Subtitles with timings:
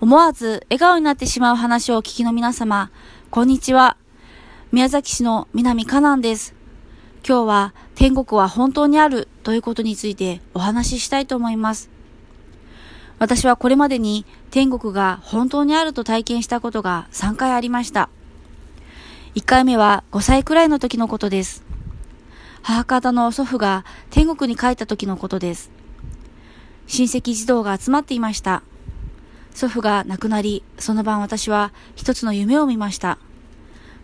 [0.00, 2.90] 思わず笑顔になってしまう話をお聞きの皆様、
[3.30, 3.98] こんにちは。
[4.72, 6.54] 宮崎市の南かなんです。
[7.22, 11.90] 今日は天国は本当にあるということについてお話ししたいと思います。
[13.18, 18.08] 私はこれまでに天国が本当にあると体験したことが3回ありました。
[19.34, 21.62] 1回目は5歳くらいの時のことです。
[22.62, 25.70] 母方の祖父が天国に帰った時のことです。
[26.86, 28.62] 親戚児童が集まっていました。
[29.54, 33.18] 祖父が亡くなり、その晩私は一つの夢を見ました。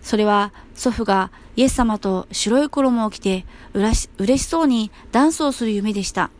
[0.02, 6.30] それは祖父がイエス様と白い衣を着てうらし嬉しそうにダンスをする夢でした。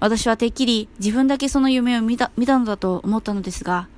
[0.00, 3.88] 私はてっきり自分だけその夢を見た見たのだと思ったのですが、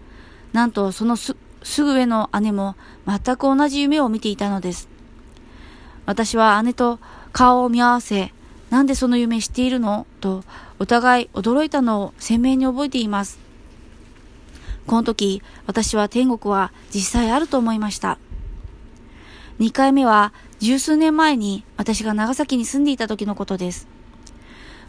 [0.53, 4.89] なんとそのすすぐ上の姉も全く同じ夢を見ていたのです。
[6.05, 6.99] 私は姉と
[7.33, 8.33] 顔を見合わせ、
[8.71, 10.07] なんでその夢知っているの？
[10.21, 10.45] と
[10.79, 13.42] お互い驚いたのを鮮明に覚えています。
[14.87, 18.19] この時、私は天国は実際あると思いました。
[19.59, 23.87] 2回目は十数年前に私が長崎に住んでいた時のことです。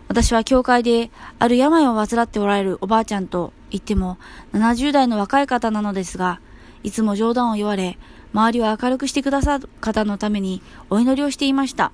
[0.07, 4.17] 私は教会である病を患っておられるおばあちゃんと言っても
[4.53, 6.39] 70代の若い方なのですが、
[6.83, 7.97] いつも冗談を言われ、
[8.33, 11.91] 周りを明るくしてくださる方のためにお祈りをしていました。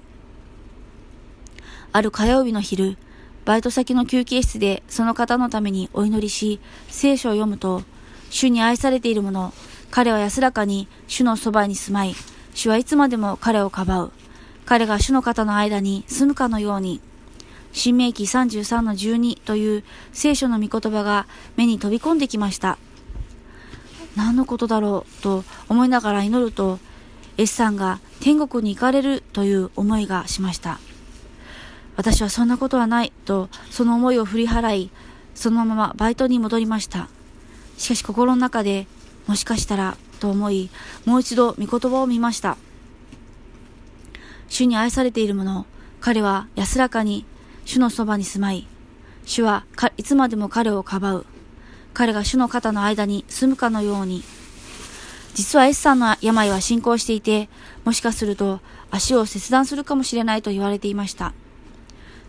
[1.91, 2.97] ある火曜日の昼、
[3.50, 7.81] バイト先の休憩室でその方のためにお祈りし、聖書を読むと、
[8.30, 9.53] 主に愛されている者、
[9.89, 12.14] 彼は安らかに主のそばに住まい、
[12.53, 14.11] 主はいつまでも彼をかばう。
[14.67, 17.02] 彼が主の方の間に住むかのように、
[17.72, 21.25] 新明記33の12という聖書の御言葉が
[21.56, 22.78] 目に飛び込んできました。
[24.16, 26.78] 何のことだろうと思いながら祈ると、
[27.39, 30.80] S さんが天国に行かれるという思いがしました。
[32.00, 34.89] 私はそんなことはないと、その思いを振り払い、
[35.36, 37.09] そのままバイトに戻りました。
[37.78, 38.88] しかし心の中で、
[39.28, 40.69] もしかしたらと思い、
[41.03, 42.56] もう一度御言葉を見ました。
[44.47, 45.66] 主に愛されている者、
[46.00, 47.25] 彼は安らかに
[47.66, 48.66] 主のそばに住まい、
[49.25, 49.66] 主は
[49.97, 51.25] いつまでも彼をかばう。
[51.94, 54.24] 彼が主の肩の間に住むかのように。
[55.34, 57.50] 実は S さんの病は進行していて、
[57.84, 61.34] もしかすると足を切断するかもしれないと言われていました。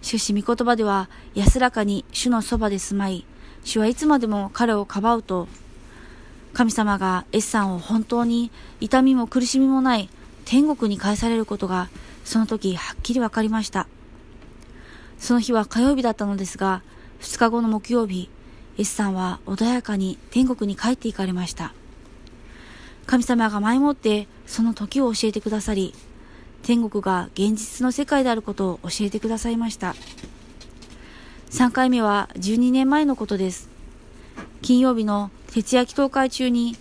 [0.03, 3.25] しかし御言葉では安らかに主のそばで住まい、
[3.65, 5.49] 主はいつまでも彼をかばうと、
[6.53, 8.50] 神様が S さんを本当に
[8.81, 10.09] 痛みも苦しみもない
[10.44, 11.89] 天国に返されることが
[12.25, 13.87] その時はっきりわかりました。
[15.19, 16.83] その日は火曜日だったのですが、
[17.21, 18.31] 2日後の木曜日、
[18.78, 21.75] S さんは穏やかに天国に帰っていかれました。
[23.06, 25.94] 神様が前もってその時を教えてくださり、
[26.62, 29.94] 天国が現実の世界であることを教えてくださいました。
[31.50, 33.69] 3回目は12年前のことです。
[34.62, 36.76] 金曜日の徹夜祈祷会中に、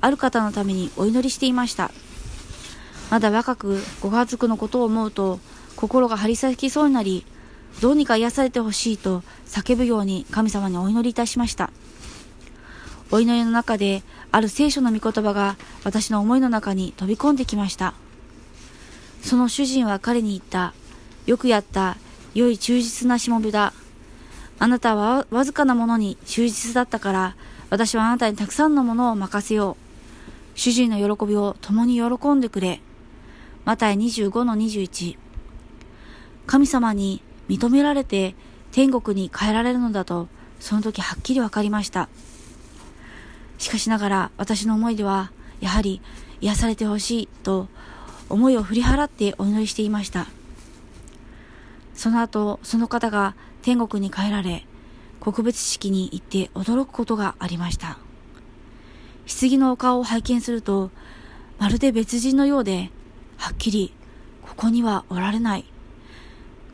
[0.00, 1.90] ある方のためにお祈りしていました。
[3.10, 5.38] まだ若くご家族のことを思うと、
[5.76, 7.24] 心が張り裂きそうになり、
[7.80, 11.70] どうにか癒されてほしいと叫ぶように神様にお祈りいたしました。
[13.10, 17.94] お祈りの中で、ある聖書の御言葉が私の思いの中に飛び込んできました。
[19.22, 20.74] その主人は彼に言った。
[21.26, 21.96] よくやった。
[22.34, 23.72] 良い忠実なしもべだ。
[24.58, 27.36] あなたはわずかなものに忠実だったから、
[27.70, 29.76] 私はあなたにたくさんのものを任せよ
[30.54, 30.58] う。
[30.58, 32.80] 主人の喜びを共に喜んでくれ。
[33.64, 35.16] マタイ25の21。
[36.46, 38.34] 神様に認められて
[38.72, 40.28] 天国に帰られるのだと、
[40.58, 42.08] その時はっきりわかりました。
[43.58, 46.00] しかしながら私の思いでは、やはり
[46.40, 47.68] 癒されてほしいと
[48.28, 50.26] 思いを振り払ってお祈りしていました。
[51.94, 54.66] その後、その方が天国に帰られ、
[55.20, 57.98] 告別式に行って驚くことがありました。
[59.40, 60.90] 棺のお顔を拝見すると、
[61.58, 62.90] まるで別人のようで、
[63.36, 63.92] はっきり、
[64.42, 65.64] ここにはおられない。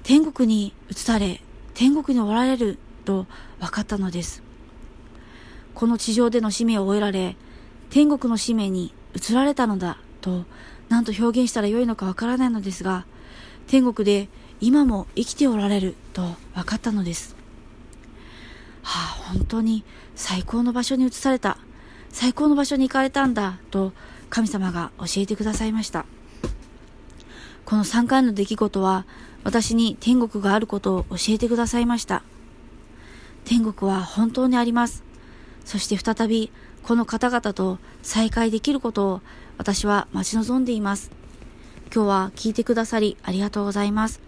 [0.03, 1.43] 天国に移され、
[1.75, 3.27] 天国におられると
[3.61, 4.43] 分かったのです。
[5.75, 7.37] この地上での使命を終えられ、
[7.91, 10.45] 天国の使命に移られたのだと
[10.89, 13.07] 何と表現したらよいのかわからないのですが、
[13.67, 14.29] 天国で
[14.61, 16.23] 今も生きておられると
[16.55, 17.37] 分かったのです。
[18.83, 21.59] はあ、本当に最高の場所に移された。
[22.11, 23.93] 最高の場所に行かれたんだと
[24.31, 26.07] 神様が教えてくださいました。
[27.65, 29.05] この3回の出来事は
[29.45, 32.23] 私に天国があることを教えてくださいました。
[33.45, 35.05] 天国は本当にあります。
[35.69, 36.51] そして再び
[36.83, 39.21] この方々と再会できることを
[39.59, 41.11] 私は待ち望んでいます。
[41.95, 44.28] 今日は聞いてくださりありがとうございます。